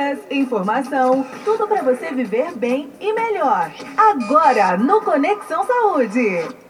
[0.00, 3.70] dicas, informação, tudo para você viver bem e melhor.
[3.96, 6.69] Agora no Conexão Saúde.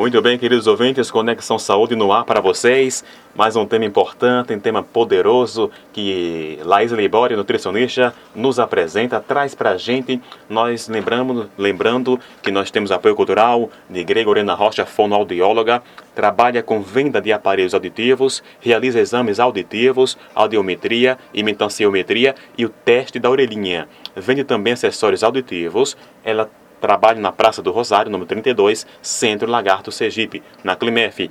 [0.00, 3.04] Muito bem, queridos ouvintes, Conexão Saúde no ar para vocês.
[3.34, 9.72] Mais um tema importante, um tema poderoso que Laís Libório, nutricionista, nos apresenta, traz para
[9.72, 10.18] a gente.
[10.48, 15.82] Nós lembramos, lembrando que nós temos apoio cultural de Gregorina Rocha, fonoaudióloga,
[16.14, 23.28] trabalha com venda de aparelhos auditivos, realiza exames auditivos, audiometria, imitanciometria e o teste da
[23.28, 23.86] orelhinha.
[24.16, 25.94] Vende também acessórios auditivos.
[26.24, 26.48] Ela
[26.80, 31.28] Trabalho na Praça do Rosário, número 32, Centro Lagarto Sergipe, na Climef.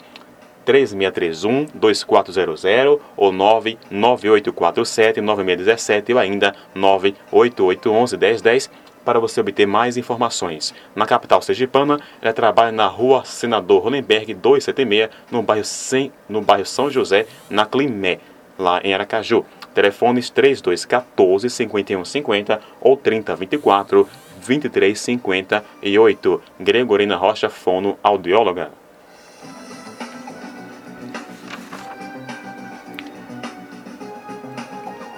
[0.66, 8.70] 3631-2400 ou 99847-9617 ou ainda 98811-1010
[9.04, 10.72] para você obter mais informações.
[10.96, 16.66] Na capital sergipana, ela trabalha na rua Senador Rolenberg 276, no bairro, Sem, no bairro
[16.66, 18.20] São José, na Climé,
[18.58, 19.46] lá em Aracaju.
[19.74, 24.06] Telefones 3214 5150 ou 3024
[24.46, 26.42] 2358.
[26.60, 28.72] Gregorina Rocha Fono, audióloga.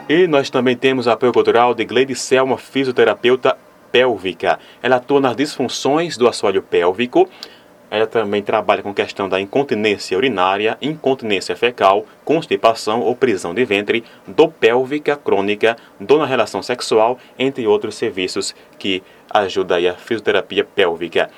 [0.09, 3.58] E nós também temos apoio cultural de Gleide Selma, fisioterapeuta
[3.91, 4.59] pélvica.
[4.83, 7.28] Ela atua nas disfunções do assoalho pélvico,
[7.92, 14.06] ela também trabalha com questão da incontinência urinária, incontinência fecal, constipação ou prisão de ventre,
[14.25, 21.30] dor pélvica crônica, dor na relação sexual, entre outros serviços que ajudam a fisioterapia pélvica.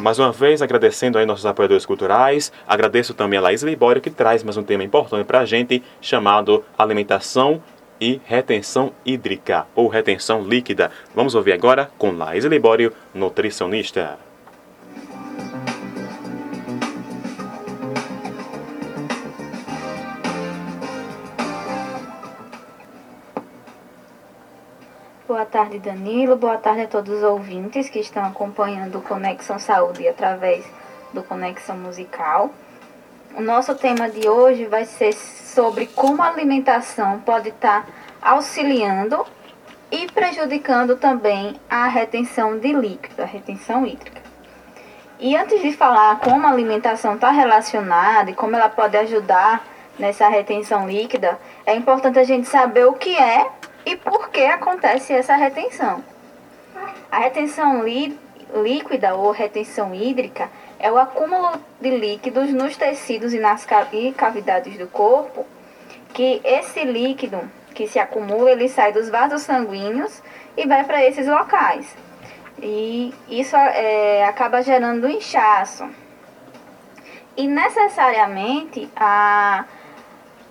[0.00, 4.42] Mais uma vez, agradecendo aí nossos apoiadores culturais, agradeço também a Laís Libório, que traz
[4.42, 7.62] mais um tema importante para a gente, chamado alimentação
[8.00, 10.90] e retenção hídrica, ou retenção líquida.
[11.14, 14.29] Vamos ouvir agora com Laís Libório, nutricionista.
[25.30, 26.34] Boa tarde, Danilo.
[26.34, 30.64] Boa tarde a todos os ouvintes que estão acompanhando o Conexão Saúde através
[31.14, 32.50] do Conexão Musical.
[33.36, 37.86] O nosso tema de hoje vai ser sobre como a alimentação pode estar
[38.20, 39.24] auxiliando
[39.88, 44.20] e prejudicando também a retenção de líquido, a retenção hídrica.
[45.20, 49.64] E antes de falar como a alimentação está relacionada e como ela pode ajudar
[49.96, 55.12] nessa retenção líquida, é importante a gente saber o que é e por que acontece
[55.12, 56.04] essa retenção.
[57.10, 63.66] A retenção líquida ou retenção hídrica é o acúmulo de líquidos nos tecidos e nas
[64.16, 65.46] cavidades do corpo,
[66.12, 67.40] que esse líquido
[67.74, 70.22] que se acumula, ele sai dos vasos sanguíneos
[70.56, 71.94] e vai para esses locais.
[72.62, 75.88] E isso é, acaba gerando inchaço.
[77.36, 79.64] E necessariamente a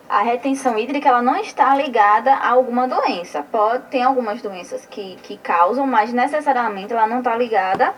[0.10, 3.44] a retenção hídrica ela não está ligada a alguma doença.
[3.44, 7.94] Pode ter algumas doenças que, que causam, mas necessariamente ela não está ligada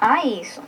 [0.00, 0.62] a isso.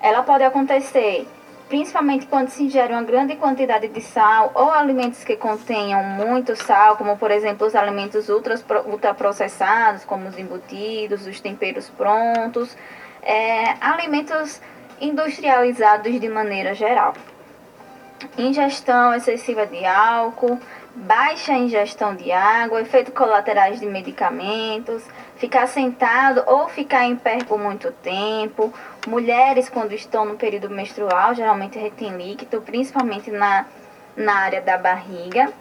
[0.00, 1.26] Ela pode acontecer
[1.68, 6.96] principalmente quando se ingere uma grande quantidade de sal ou alimentos que contenham muito sal,
[6.96, 12.74] como por exemplo os alimentos ultraprocessados, como os embutidos, os temperos prontos,
[13.22, 14.62] é, alimentos
[15.00, 17.12] industrializados de maneira geral
[18.36, 20.58] ingestão excessiva de álcool,
[20.94, 25.02] baixa ingestão de água, efeitos colaterais de medicamentos,
[25.36, 28.72] ficar sentado ou ficar em pé por muito tempo.
[29.06, 33.66] Mulheres, quando estão no período menstrual, geralmente retém líquido, principalmente na,
[34.16, 35.52] na área da barriga.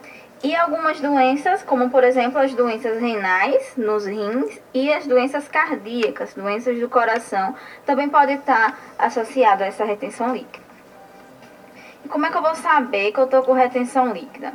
[0.44, 6.36] E algumas doenças, como por exemplo as doenças renais nos rins e as doenças cardíacas,
[6.36, 7.56] doenças do coração,
[7.88, 10.67] também pode estar associado a essa retenção líquida.
[12.10, 14.54] Como é que eu vou saber que eu estou com retenção líquida?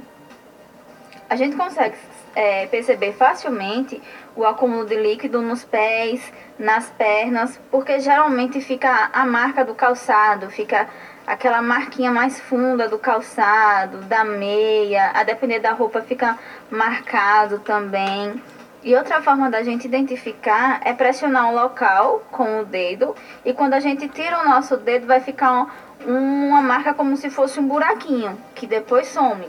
[1.28, 1.96] A gente consegue
[2.34, 4.00] é, perceber facilmente
[4.34, 10.50] o acúmulo de líquido nos pés, nas pernas, porque geralmente fica a marca do calçado,
[10.50, 10.88] fica
[11.26, 16.38] aquela marquinha mais funda do calçado, da meia, a depender da roupa fica
[16.70, 18.43] marcado também.
[18.84, 23.14] E outra forma da gente identificar é pressionar um local com o dedo
[23.44, 27.58] e quando a gente tira o nosso dedo vai ficar uma marca como se fosse
[27.60, 29.46] um buraquinho, que depois some.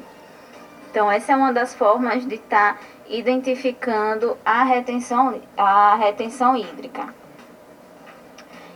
[0.89, 7.13] Então essa é uma das formas de estar tá identificando a retenção, a retenção hídrica.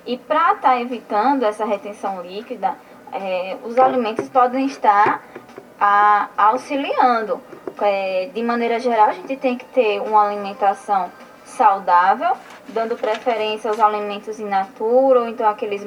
[0.06, 2.75] E para estar tá evitando essa retenção líquida,
[3.12, 5.24] é, os alimentos podem estar
[5.79, 7.41] a, auxiliando.
[7.79, 11.12] É, de maneira geral, a gente tem que ter uma alimentação
[11.47, 12.35] saudável,
[12.69, 15.83] dando preferência aos alimentos in natura, ou então aqueles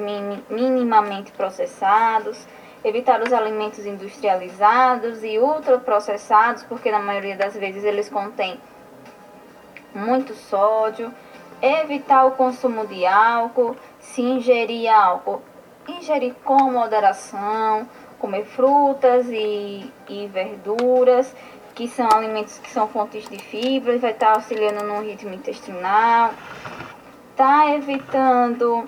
[0.49, 2.45] minimamente processados,
[2.83, 8.59] evitar os alimentos industrializados e ultraprocessados, porque na maioria das vezes eles contêm
[9.93, 11.13] muito sódio,
[11.61, 15.41] evitar o consumo de álcool, se ingerir álcool,
[15.87, 17.87] ingerir com moderação,
[18.17, 21.35] comer frutas e, e verduras,
[21.73, 26.33] que são alimentos que são fontes de fibra, vai estar auxiliando no ritmo intestinal,
[27.35, 28.87] tá evitando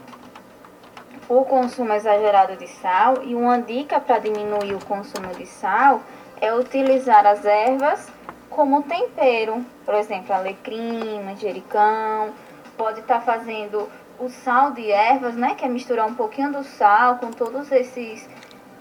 [1.30, 6.02] o consumo exagerado de sal e uma dica para diminuir o consumo de sal
[6.42, 8.12] é utilizar as ervas
[8.50, 12.34] como tempero, por exemplo, alecrim, manjericão,
[12.78, 13.90] pode estar tá fazendo
[14.20, 15.56] o sal de ervas, né?
[15.56, 18.28] Que é misturar um pouquinho do sal com todos esses.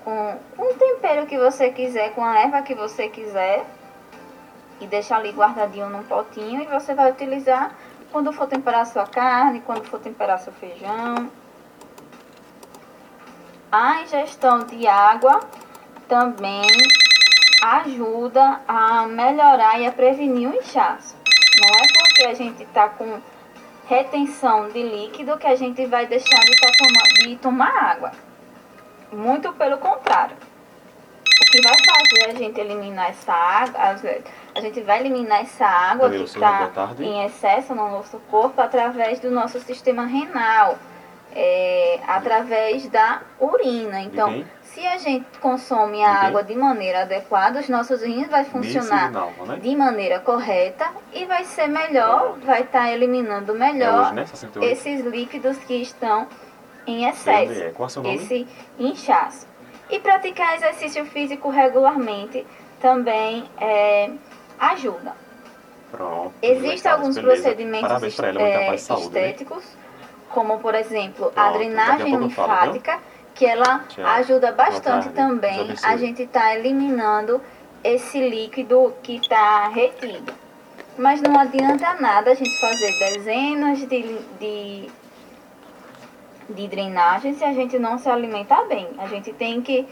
[0.05, 3.65] com um tempero que você quiser, com a erva que você quiser.
[4.83, 6.61] E deixar ali guardadinho num potinho.
[6.61, 7.75] E você vai utilizar
[8.11, 11.31] quando for temperar sua carne, quando for temperar seu feijão.
[13.71, 15.41] A ingestão de água
[16.07, 16.67] também
[17.63, 21.17] ajuda a melhorar e a prevenir o inchaço.
[21.61, 23.21] Não é porque a gente está com
[23.87, 28.13] retenção de líquido que a gente vai deixar de, tá toma, de tomar água.
[29.13, 30.37] Muito pelo contrário.
[31.43, 33.81] O que vai fazer a gente eliminar essa água,
[34.55, 39.31] a gente vai eliminar essa água que está em excesso no nosso corpo através do
[39.31, 40.79] nosso sistema renal,
[41.35, 44.01] é, através da urina.
[44.01, 44.45] Então, uhum.
[44.75, 46.27] Se a gente consome a uhum.
[46.29, 49.59] água de maneira adequada, os nossos rins vai funcionar né?
[49.61, 54.71] de maneira correta e vai ser melhor, vai estar tá eliminando melhor é hoje, né?
[54.71, 56.27] esses líquidos que estão
[56.87, 57.53] em excesso,
[58.03, 58.47] é esse
[58.79, 59.47] inchaço.
[59.93, 62.47] E praticar exercício físico regularmente
[62.81, 64.11] também é,
[64.59, 65.15] ajuda.
[65.91, 67.43] Pronto, Existem alguns beleza.
[67.43, 69.29] procedimentos ela, é, saúde, né?
[69.29, 69.83] estéticos, né?
[70.31, 72.99] como por exemplo Pronto, a drenagem linfática.
[73.35, 74.05] Que ela Tchau.
[74.05, 77.41] ajuda bastante também a gente tá eliminando
[77.83, 80.35] esse líquido que está retido.
[80.99, 84.91] Mas não adianta nada a gente fazer dezenas de, de,
[86.53, 88.89] de drenagem se a gente não se alimentar bem.
[88.99, 89.87] A gente tem que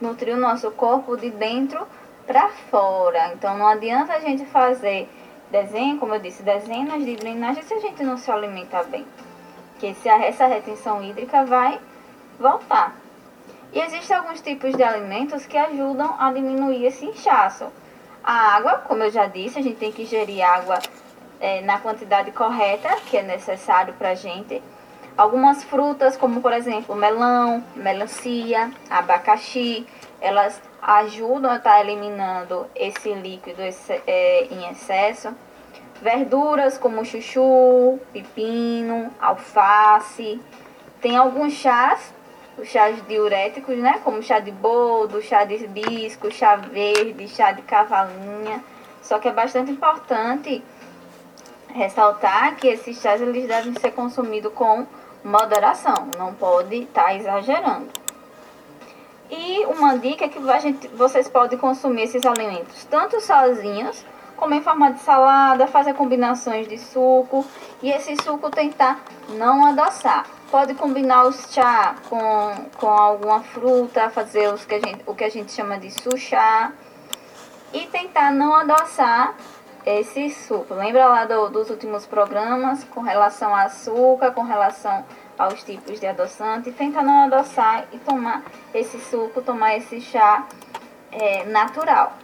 [0.00, 1.86] nutrir o nosso corpo de dentro
[2.26, 3.32] para fora.
[3.32, 5.08] Então não adianta a gente fazer
[5.50, 9.06] desenho, como eu disse, dezenas de drenagem se a gente não se alimentar bem.
[9.72, 11.78] Porque se essa retenção hídrica vai
[12.38, 12.96] voltar.
[13.72, 17.66] E existem alguns tipos de alimentos que ajudam a diminuir esse inchaço.
[18.22, 20.78] A água, como eu já disse, a gente tem que ingerir água
[21.40, 24.62] é, na quantidade correta que é necessário para a gente.
[25.16, 29.86] Algumas frutas, como por exemplo melão, melancia, abacaxi,
[30.20, 33.62] elas ajudam a estar tá eliminando esse líquido
[34.06, 35.34] é, em excesso.
[36.02, 40.40] Verduras como chuchu, pepino, alface.
[41.00, 42.14] Tem alguns chás
[42.58, 44.00] os chás diuréticos, né?
[44.02, 48.64] Como chá de boldo, chá de hibisco, chá verde, chá de cavalinha.
[49.02, 50.62] Só que é bastante importante
[51.68, 54.86] ressaltar que esses chás eles devem ser consumidos com
[55.26, 57.88] moderação, não pode estar tá exagerando.
[59.28, 64.04] E uma dica é que gente, vocês podem consumir esses alimentos tanto sozinhos,
[64.36, 67.44] como em forma de salada, fazer combinações de suco
[67.82, 70.26] e esse suco tentar não adoçar.
[70.50, 75.24] Pode combinar os chá com, com alguma fruta, fazer os que a gente, o que
[75.24, 76.72] a gente chama de suchá.
[77.72, 79.34] e tentar não adoçar
[79.86, 80.74] esse suco.
[80.74, 85.04] Lembra lá do, dos últimos programas com relação ao açúcar, com relação
[85.38, 86.72] aos tipos de adoçante?
[86.72, 88.42] Tenta não adoçar e tomar
[88.74, 90.44] esse suco, tomar esse chá
[91.12, 92.14] é, natural.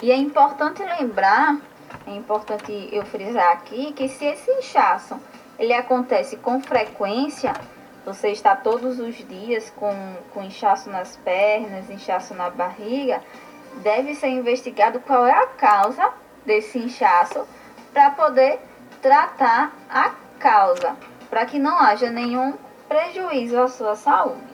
[0.00, 1.58] E é importante lembrar,
[2.06, 5.20] é importante eu frisar aqui, que se esse inchaço
[5.58, 7.52] ele acontece com frequência,
[8.06, 9.92] você está todos os dias com,
[10.32, 13.20] com inchaço nas pernas, inchaço na barriga,
[13.82, 16.12] deve ser investigado qual é a causa
[16.44, 17.46] desse inchaço
[17.92, 18.60] para poder
[19.00, 20.96] tratar a causa,
[21.28, 22.54] para que não haja nenhum
[22.88, 24.48] prejuízo à sua saúde.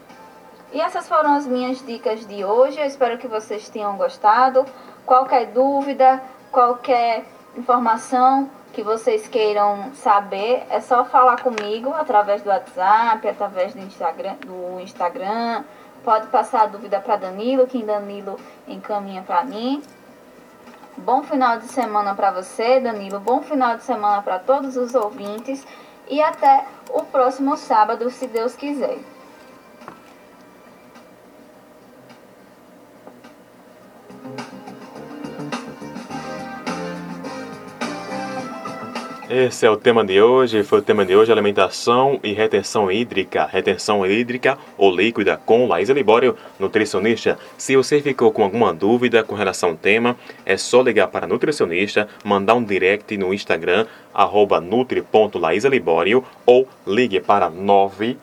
[0.72, 2.80] E essas foram as minhas dicas de hoje.
[2.80, 4.66] Eu espero que vocês tenham gostado.
[5.06, 7.24] Qualquer dúvida, qualquer
[7.56, 14.34] informação que vocês queiram saber, é só falar comigo através do WhatsApp, através do Instagram,
[14.44, 15.62] do Instagram.
[16.02, 18.36] Pode passar a dúvida para Danilo, que Danilo
[18.66, 19.80] encaminha para mim.
[20.96, 23.18] Bom final de semana para você, Danilo.
[23.18, 25.66] Bom final de semana para todos os ouvintes
[26.08, 29.00] e até o próximo sábado, se Deus quiser.
[39.36, 43.44] Esse é o tema de hoje, foi o tema de hoje, alimentação e retenção hídrica.
[43.44, 47.36] Retenção hídrica ou líquida com Laís Libório, nutricionista.
[47.58, 51.28] Se você ficou com alguma dúvida com relação ao tema, é só ligar para a
[51.28, 58.16] nutricionista, mandar um direct no Instagram, arroba nutri.laisalibório ou ligue para 9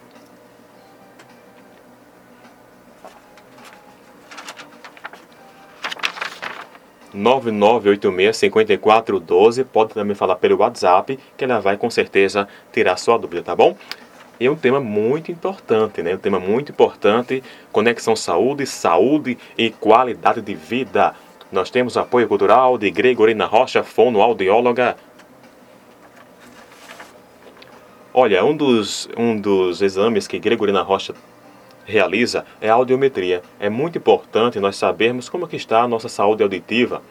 [7.15, 9.65] 9986-5412.
[9.65, 13.75] Pode também falar pelo WhatsApp, que ela vai com certeza tirar sua dúvida, tá bom?
[14.39, 16.15] E é um tema muito importante, né?
[16.15, 21.13] Um tema muito importante, conexão saúde, saúde e qualidade de vida.
[21.51, 24.96] Nós temos apoio cultural de Gregorina Rocha, fonoaudióloga.
[28.13, 31.13] Olha, um dos, um dos exames que Gregorina Rocha
[31.91, 33.43] realiza é a audiometria.
[33.60, 37.03] É muito importante nós sabermos como que está a nossa saúde auditiva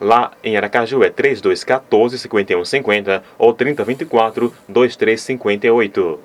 [0.01, 6.19] Lá em Aracaju é 3214-5150 ou 3024-2358.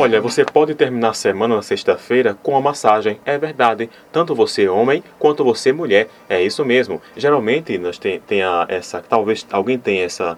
[0.00, 3.18] Olha, você pode terminar a semana na sexta-feira com a massagem.
[3.24, 3.90] É verdade.
[4.12, 6.06] Tanto você homem quanto você mulher.
[6.28, 7.02] É isso mesmo.
[7.16, 9.02] Geralmente nós tem, tem a, essa.
[9.02, 10.36] Talvez alguém tenha essa,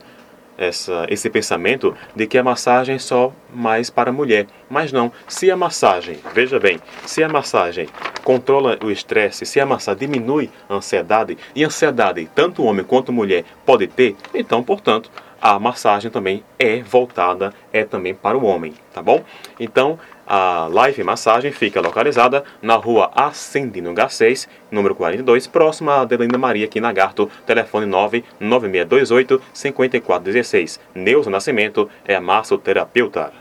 [0.57, 4.47] essa, esse pensamento de que a massagem é só mais para mulher.
[4.71, 5.13] Mas não.
[5.29, 7.87] Se a massagem, veja bem, se a massagem
[8.25, 13.45] controla o estresse, se a massagem diminui a ansiedade, e ansiedade tanto homem quanto mulher
[13.67, 15.11] pode ter, então, portanto,
[15.41, 19.25] a massagem também é voltada, é também para o homem, tá bom?
[19.59, 26.39] Então, a Live Massagem fica localizada na rua Ascendino H6, número 42, próxima a Adelina
[26.39, 30.79] Maria, aqui na Garto, telefone 99628 5416.
[30.95, 33.33] Neuza Nascimento é a massoterapeuta.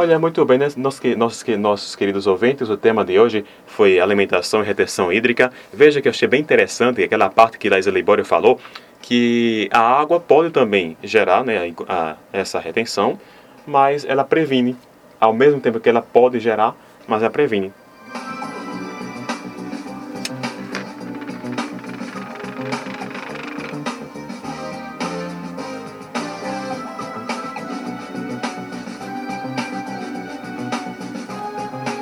[0.00, 0.68] Olha, muito bem, né?
[0.76, 1.00] nossos,
[1.58, 5.50] nossos, queridos ouvintes, o tema de hoje foi alimentação e retenção hídrica.
[5.72, 8.60] Veja que eu achei bem interessante aquela parte que Laís Libório falou,
[9.02, 13.18] que a água pode também gerar né, a, a, essa retenção,
[13.66, 14.76] mas ela previne,
[15.18, 16.76] ao mesmo tempo que ela pode gerar,
[17.08, 17.72] mas ela previne.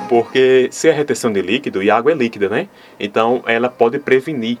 [0.07, 2.69] Porque se é retenção de líquido, e água é líquida, né?
[2.99, 4.57] Então ela pode prevenir.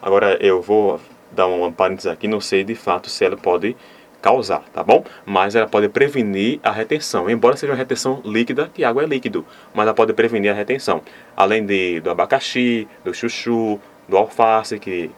[0.00, 1.00] Agora eu vou
[1.32, 3.76] dar um parênteses aqui, não sei de fato se ela pode
[4.22, 5.04] causar, tá bom?
[5.24, 9.44] Mas ela pode prevenir a retenção, embora seja uma retenção líquida, que água é líquido,
[9.74, 11.02] mas ela pode prevenir a retenção.
[11.36, 15.10] Além de, do abacaxi, do chuchu, do alface, que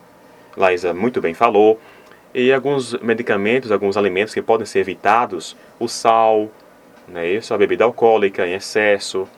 [0.56, 1.80] Laísa muito bem falou,
[2.34, 6.50] e alguns medicamentos, alguns alimentos que podem ser evitados, o sal,
[7.08, 9.28] né, isso, a bebida alcoólica em excesso,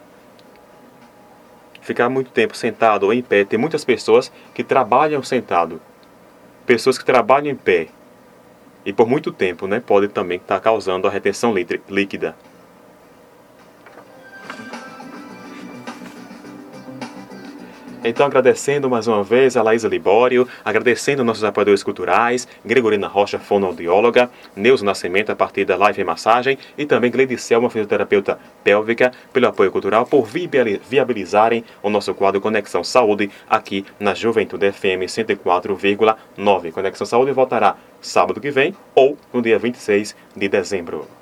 [1.80, 3.44] ficar muito tempo sentado ou em pé.
[3.44, 5.80] Tem muitas pessoas que trabalham sentado,
[6.66, 7.88] pessoas que trabalham em pé
[8.84, 11.54] e por muito tempo, né, pode também estar causando a retenção
[11.88, 12.34] líquida.
[18.02, 24.30] Então, agradecendo mais uma vez a Laísa Libório, agradecendo nossos apoiadores culturais, Gregorina Rocha, fonoaudióloga,
[24.57, 29.71] Neuza Nascimento, a partir da Live Massagem, e também Gleide Selma, fisioterapeuta pélvica, pelo apoio
[29.71, 36.73] cultural, por viabilizarem o nosso quadro Conexão Saúde aqui na Juventude FM 104,9.
[36.73, 41.19] Conexão Saúde voltará sábado que vem ou no dia 26 de dezembro.